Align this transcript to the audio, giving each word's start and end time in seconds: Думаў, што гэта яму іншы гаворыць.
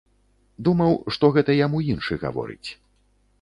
Думаў, 0.67 0.93
што 1.17 1.29
гэта 1.35 1.51
яму 1.59 1.83
іншы 1.93 2.19
гаворыць. 2.25 2.69